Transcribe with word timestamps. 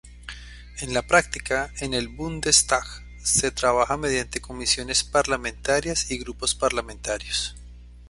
En 0.79 0.95
la 0.95 1.03
práctica, 1.03 1.71
en 1.79 1.93
el 1.93 2.07
Bundestag 2.07 2.85
se 3.21 3.51
trabaja 3.51 3.97
mediante 3.97 4.41
comisiones 4.41 5.03
parlamentarias 5.03 6.09
y 6.09 6.17
grupos 6.17 6.55
parlamentarios. 6.55 7.55